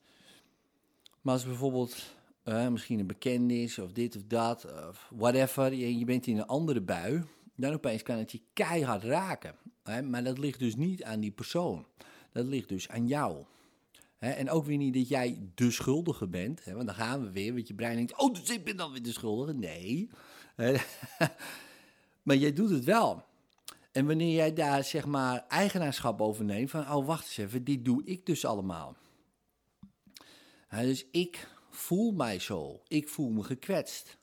Maar 1.20 1.34
als 1.34 1.44
bijvoorbeeld 1.44 2.14
eh, 2.42 2.68
misschien 2.68 2.98
een 2.98 3.06
bekende 3.06 3.62
is 3.62 3.78
of 3.78 3.92
dit 3.92 4.16
of 4.16 4.22
dat, 4.26 4.88
of 4.88 5.10
whatever. 5.14 5.74
Je, 5.74 5.98
je 5.98 6.04
bent 6.04 6.26
in 6.26 6.38
een 6.38 6.46
andere 6.46 6.80
bui. 6.80 7.22
Dan 7.54 7.72
opeens 7.72 8.02
kan 8.02 8.16
het 8.16 8.32
je 8.32 8.40
keihard 8.52 9.02
raken. 9.02 9.54
Hè? 9.82 10.02
Maar 10.02 10.24
dat 10.24 10.38
ligt 10.38 10.58
dus 10.58 10.76
niet 10.76 11.04
aan 11.04 11.20
die 11.20 11.30
persoon. 11.30 11.86
Dat 12.32 12.46
ligt 12.46 12.68
dus 12.68 12.88
aan 12.88 13.06
jou. 13.06 13.44
Hè, 14.18 14.30
en 14.30 14.50
ook 14.50 14.64
weer 14.64 14.76
niet 14.76 14.94
dat 14.94 15.08
jij 15.08 15.38
de 15.54 15.70
schuldige 15.70 16.26
bent. 16.26 16.64
Hè, 16.64 16.74
want 16.74 16.86
dan 16.86 16.94
gaan 16.94 17.22
we 17.24 17.30
weer. 17.30 17.54
Want 17.54 17.68
je 17.68 17.74
brein 17.74 17.96
denkt, 17.96 18.18
oh, 18.18 18.34
dus 18.34 18.50
ik 18.50 18.64
ben 18.64 18.76
dan 18.76 18.92
weer 18.92 19.02
de 19.02 19.12
schuldige. 19.12 19.52
Nee. 19.52 20.10
Maar 22.22 22.36
jij 22.36 22.52
doet 22.52 22.70
het 22.70 22.84
wel. 22.84 23.24
En 23.92 24.06
wanneer 24.06 24.34
jij 24.34 24.52
daar 24.52 24.84
zeg 24.84 25.06
maar 25.06 25.44
eigenaarschap 25.48 26.20
over 26.20 26.44
neemt. 26.44 26.70
Van, 26.70 26.92
oh, 26.92 27.06
wacht 27.06 27.24
eens 27.24 27.36
even. 27.36 27.64
Dit 27.64 27.84
doe 27.84 28.04
ik 28.04 28.26
dus 28.26 28.44
allemaal. 28.44 28.96
Dus 30.68 31.06
ik 31.10 31.48
voel 31.70 32.12
mij 32.12 32.38
zo. 32.38 32.82
Ik 32.86 33.08
voel 33.08 33.30
me 33.30 33.42
gekwetst. 33.42 34.16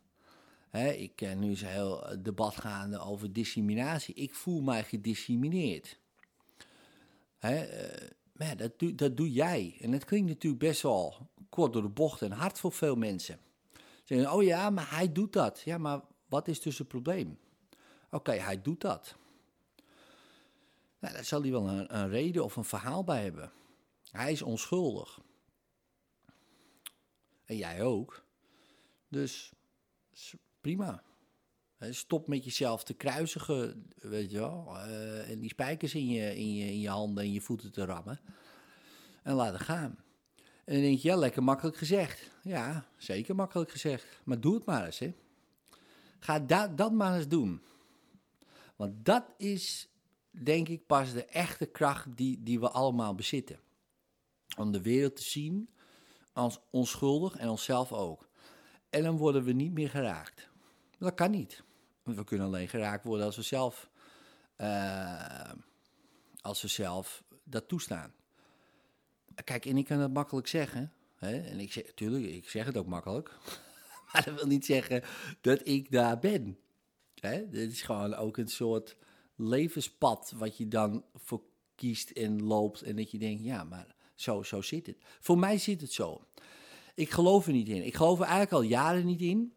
Hè, 0.69 0.89
ik, 0.89 1.21
eh, 1.21 1.35
nu 1.35 1.49
een 1.49 1.65
heel 1.65 2.07
eh, 2.07 2.17
debat 2.19 2.55
gaande 2.55 2.99
over 2.99 3.33
discriminatie. 3.33 4.15
Ik 4.15 4.33
voel 4.33 4.61
mij 4.61 4.83
gediscrimineerd. 4.83 5.99
Eh, 7.39 7.61
maar 8.31 8.57
dat, 8.57 8.79
doe, 8.79 8.95
dat 8.95 9.17
doe 9.17 9.31
jij. 9.31 9.77
En 9.81 9.91
dat 9.91 10.05
klinkt 10.05 10.27
natuurlijk 10.27 10.61
best 10.61 10.81
wel 10.81 11.29
kort 11.49 11.73
door 11.73 11.81
de 11.81 11.89
bocht 11.89 12.21
en 12.21 12.31
hard 12.31 12.59
voor 12.59 12.71
veel 12.71 12.95
mensen. 12.95 13.39
Ze 13.73 14.15
zeggen, 14.15 14.33
oh 14.33 14.43
ja, 14.43 14.69
maar 14.69 14.89
hij 14.89 15.11
doet 15.11 15.33
dat. 15.33 15.61
Ja, 15.65 15.77
maar 15.77 16.01
wat 16.29 16.47
is 16.47 16.61
dus 16.61 16.77
het 16.77 16.87
probleem? 16.87 17.37
Oké, 18.11 18.31
hij 18.31 18.61
doet 18.61 18.81
dat. 18.81 19.15
Nou, 20.99 21.13
daar 21.13 21.25
zal 21.25 21.41
hij 21.41 21.51
wel 21.51 21.67
een, 21.67 21.97
een 21.97 22.09
reden 22.09 22.43
of 22.43 22.55
een 22.55 22.63
verhaal 22.63 23.03
bij 23.03 23.23
hebben. 23.23 23.51
Hij 24.11 24.31
is 24.31 24.41
onschuldig. 24.41 25.19
En 27.45 27.57
jij 27.57 27.83
ook. 27.83 28.23
Dus 29.07 29.51
prima. 30.61 31.03
Stop 31.79 32.27
met 32.27 32.43
jezelf 32.43 32.83
te 32.83 32.93
kruisigen, 32.93 33.87
weet 33.95 34.31
je 34.31 34.37
wel. 34.37 34.77
eh, 34.77 35.29
en 35.29 35.39
die 35.39 35.49
spijkers 35.49 35.95
in 35.95 36.07
je, 36.07 36.35
in, 36.35 36.53
je, 36.53 36.65
in 36.65 36.79
je 36.79 36.89
handen 36.89 37.23
en 37.23 37.33
je 37.33 37.41
voeten 37.41 37.71
te 37.71 37.85
rammen. 37.85 38.19
En 39.23 39.33
laat 39.33 39.53
het 39.53 39.61
gaan. 39.61 40.03
En 40.65 40.73
dan 40.73 40.81
denk 40.81 40.99
je, 40.99 41.07
ja, 41.07 41.15
lekker 41.15 41.43
makkelijk 41.43 41.77
gezegd. 41.77 42.29
Ja, 42.43 42.85
zeker 42.97 43.35
makkelijk 43.35 43.71
gezegd. 43.71 44.05
Maar 44.23 44.39
doe 44.39 44.53
het 44.55 44.65
maar 44.65 44.85
eens, 44.85 44.99
hè. 44.99 45.13
Ga 46.19 46.39
dat, 46.39 46.77
dat 46.77 46.91
maar 46.91 47.15
eens 47.15 47.27
doen. 47.27 47.61
Want 48.79 49.05
dat 49.05 49.23
is, 49.37 49.89
denk 50.31 50.67
ik, 50.67 50.85
pas 50.85 51.13
de 51.13 51.25
echte 51.25 51.65
kracht 51.65 52.17
die, 52.17 52.43
die 52.43 52.59
we 52.59 52.69
allemaal 52.69 53.15
bezitten. 53.15 53.59
Om 54.57 54.71
de 54.71 54.81
wereld 54.81 55.15
te 55.15 55.23
zien 55.23 55.69
als 56.33 56.59
onschuldig 56.69 57.35
en 57.35 57.49
onszelf 57.49 57.93
ook. 57.93 58.29
En 58.89 59.03
dan 59.03 59.17
worden 59.17 59.43
we 59.43 59.51
niet 59.51 59.71
meer 59.71 59.89
geraakt. 59.89 60.49
Dat 60.97 61.13
kan 61.13 61.31
niet. 61.31 61.63
Want 62.03 62.17
we 62.17 62.23
kunnen 62.23 62.47
alleen 62.47 62.67
geraakt 62.67 63.03
worden 63.03 63.25
als 63.25 63.35
we 63.35 63.41
zelf, 63.41 63.89
eh, 64.55 65.51
als 66.41 66.61
we 66.61 66.67
zelf 66.67 67.23
dat 67.43 67.67
toestaan. 67.67 68.13
Kijk, 69.43 69.65
en 69.65 69.77
ik 69.77 69.85
kan 69.85 69.99
dat 69.99 70.11
makkelijk 70.13 70.47
zeggen. 70.47 70.93
Hè? 71.15 71.39
En 71.41 71.59
ik 71.59 71.71
zeg, 71.71 71.93
tuurlijk, 71.93 72.25
ik 72.25 72.49
zeg 72.49 72.65
het 72.65 72.77
ook 72.77 72.87
makkelijk. 72.87 73.37
maar 74.11 74.23
dat 74.25 74.35
wil 74.35 74.47
niet 74.47 74.65
zeggen 74.65 75.03
dat 75.41 75.67
ik 75.67 75.91
daar 75.91 76.19
ben. 76.19 76.59
Hè? 77.21 77.49
Dit 77.49 77.71
is 77.71 77.81
gewoon 77.81 78.15
ook 78.15 78.37
een 78.37 78.47
soort 78.47 78.95
levenspad 79.35 80.33
wat 80.35 80.57
je 80.57 80.67
dan 80.67 81.03
voor 81.15 81.41
kiest 81.75 82.09
en 82.09 82.43
loopt. 82.43 82.81
En 82.81 82.95
dat 82.95 83.11
je 83.11 83.17
denkt, 83.17 83.43
ja, 83.43 83.63
maar 83.63 83.95
zo, 84.15 84.43
zo 84.43 84.61
zit 84.61 84.85
het. 84.85 84.97
Voor 85.19 85.37
mij 85.37 85.57
zit 85.57 85.81
het 85.81 85.91
zo. 85.91 86.21
Ik 86.95 87.09
geloof 87.09 87.45
er 87.45 87.53
niet 87.53 87.67
in. 87.67 87.85
Ik 87.85 87.95
geloof 87.95 88.17
er 88.17 88.25
eigenlijk 88.25 88.53
al 88.53 88.61
jaren 88.61 89.05
niet 89.05 89.21
in. 89.21 89.53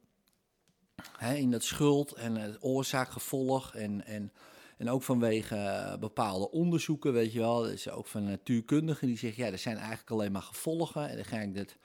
Hè, 1.16 1.34
in 1.34 1.50
dat 1.50 1.62
schuld 1.62 2.12
en 2.12 2.36
het 2.36 2.62
oorzaak-gevolg. 2.62 3.74
En, 3.74 4.06
en, 4.06 4.32
en 4.78 4.90
ook 4.90 5.02
vanwege 5.02 5.56
eh, 5.56 5.98
bepaalde 5.98 6.50
onderzoeken, 6.50 7.12
weet 7.12 7.32
je 7.32 7.38
wel. 7.38 7.62
Dus 7.62 7.90
ook 7.90 8.06
van 8.06 8.24
natuurkundigen 8.24 9.06
die 9.06 9.18
zeggen, 9.18 9.44
ja, 9.44 9.50
er 9.50 9.58
zijn 9.58 9.76
eigenlijk 9.76 10.10
alleen 10.10 10.32
maar 10.32 10.42
gevolgen. 10.42 11.08
En 11.08 11.16
dan 11.16 11.24
ga 11.24 11.38
ik 11.38 11.54
dat 11.54 11.76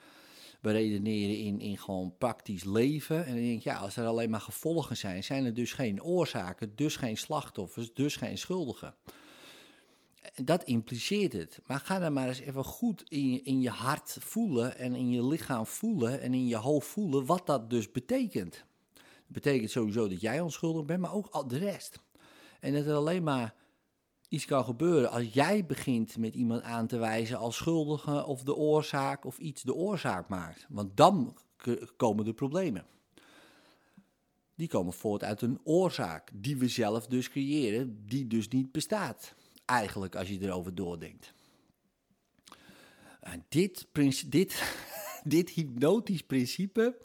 beredeneren 0.60 1.36
in, 1.36 1.60
in 1.60 1.78
gewoon 1.78 2.14
praktisch 2.18 2.64
leven. 2.64 3.26
En 3.26 3.34
dan 3.34 3.42
denk 3.42 3.58
ik, 3.58 3.64
ja, 3.64 3.76
als 3.76 3.96
er 3.96 4.06
alleen 4.06 4.30
maar 4.30 4.40
gevolgen 4.40 4.96
zijn, 4.96 5.24
zijn 5.24 5.44
er 5.44 5.54
dus 5.54 5.72
geen 5.72 6.02
oorzaken, 6.02 6.72
dus 6.76 6.96
geen 6.96 7.16
slachtoffers, 7.16 7.94
dus 7.94 8.16
geen 8.16 8.38
schuldigen. 8.38 8.94
Dat 10.34 10.64
impliceert 10.64 11.32
het. 11.32 11.60
Maar 11.66 11.80
ga 11.80 11.98
dan 11.98 12.12
maar 12.12 12.28
eens 12.28 12.40
even 12.40 12.64
goed 12.64 13.04
in 13.08 13.30
je, 13.30 13.42
in 13.42 13.60
je 13.60 13.70
hart 13.70 14.16
voelen 14.20 14.78
en 14.78 14.94
in 14.94 15.10
je 15.10 15.26
lichaam 15.26 15.66
voelen 15.66 16.20
en 16.20 16.34
in 16.34 16.46
je 16.46 16.56
hoofd 16.56 16.88
voelen 16.88 17.26
wat 17.26 17.46
dat 17.46 17.70
dus 17.70 17.90
betekent. 17.90 18.64
Dat 18.94 19.42
betekent 19.42 19.70
sowieso 19.70 20.08
dat 20.08 20.20
jij 20.20 20.40
onschuldig 20.40 20.84
bent, 20.84 21.00
maar 21.00 21.14
ook 21.14 21.26
al 21.30 21.48
de 21.48 21.58
rest. 21.58 22.00
En 22.60 22.72
dat 22.72 22.86
er 22.86 22.94
alleen 22.94 23.22
maar 23.22 23.54
iets 24.28 24.44
kan 24.44 24.64
gebeuren 24.64 25.10
als 25.10 25.32
jij 25.32 25.66
begint 25.66 26.16
met 26.16 26.34
iemand 26.34 26.62
aan 26.62 26.86
te 26.86 26.98
wijzen 26.98 27.38
als 27.38 27.56
schuldige 27.56 28.24
of 28.24 28.42
de 28.42 28.54
oorzaak 28.54 29.24
of 29.24 29.38
iets 29.38 29.62
de 29.62 29.74
oorzaak 29.74 30.28
maakt. 30.28 30.66
Want 30.68 30.96
dan 30.96 31.36
komen 31.96 32.24
de 32.24 32.34
problemen. 32.34 32.86
Die 34.54 34.68
komen 34.68 34.92
voort 34.92 35.24
uit 35.24 35.42
een 35.42 35.60
oorzaak 35.64 36.30
die 36.34 36.56
we 36.56 36.68
zelf 36.68 37.06
dus 37.06 37.28
creëren, 37.28 38.06
die 38.06 38.26
dus 38.26 38.48
niet 38.48 38.72
bestaat. 38.72 39.34
Eigenlijk 39.64 40.16
als 40.16 40.28
je 40.28 40.40
erover 40.40 40.74
doordenkt. 40.74 41.32
En 43.20 43.44
dit, 43.48 43.86
dit, 44.26 44.62
dit 45.24 45.50
hypnotisch 45.50 46.22
principe 46.22 46.98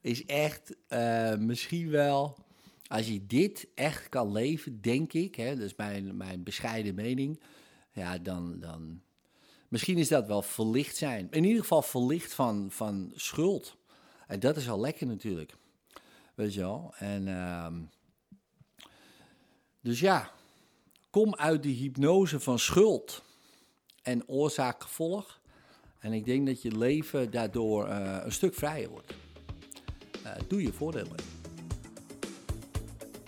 is 0.00 0.24
echt 0.24 0.76
uh, 0.88 1.36
misschien 1.36 1.90
wel 1.90 2.45
als 2.88 3.06
je 3.06 3.26
dit 3.26 3.68
echt 3.74 4.08
kan 4.08 4.32
leven, 4.32 4.80
denk 4.80 5.12
ik, 5.12 5.34
hè, 5.34 5.56
dat 5.56 5.64
is 5.64 5.76
mijn, 5.76 6.16
mijn 6.16 6.42
bescheiden 6.42 6.94
mening, 6.94 7.40
ja, 7.92 8.18
dan, 8.18 8.60
dan. 8.60 9.00
Misschien 9.68 9.98
is 9.98 10.08
dat 10.08 10.26
wel 10.26 10.42
verlicht 10.42 10.96
zijn. 10.96 11.28
In 11.30 11.44
ieder 11.44 11.60
geval 11.60 11.82
verlicht 11.82 12.34
van, 12.34 12.70
van 12.70 13.12
schuld. 13.14 13.76
En 14.26 14.40
dat 14.40 14.56
is 14.56 14.68
al 14.68 14.80
lekker 14.80 15.06
natuurlijk. 15.06 15.54
Weet 16.34 16.54
je 16.54 16.60
wel? 16.60 16.94
En. 16.98 17.26
Uh, 17.26 17.66
dus 19.80 20.00
ja, 20.00 20.30
kom 21.10 21.34
uit 21.34 21.62
die 21.62 21.76
hypnose 21.76 22.40
van 22.40 22.58
schuld 22.58 23.22
en 24.02 24.28
oorzaak-gevolg. 24.28 25.40
En 25.98 26.12
ik 26.12 26.24
denk 26.24 26.46
dat 26.46 26.62
je 26.62 26.78
leven 26.78 27.30
daardoor 27.30 27.88
uh, 27.88 28.18
een 28.22 28.32
stuk 28.32 28.54
vrijer 28.54 28.88
wordt. 28.88 29.14
Uh, 30.24 30.32
doe 30.48 30.62
je 30.62 30.72
voordeel 30.72 31.06
mee. 31.06 31.45